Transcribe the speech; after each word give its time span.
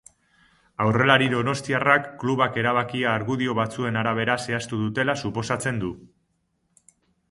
Aurrelari 0.85 1.27
donostiarrak 1.33 2.09
klubak 2.25 2.59
erabakia 2.63 3.13
argudio 3.21 3.57
batzuen 3.63 4.03
arabera 4.05 4.41
zehaztu 4.49 4.85
dutela 4.85 5.21
suposatzen 5.27 5.83
du. 5.87 5.97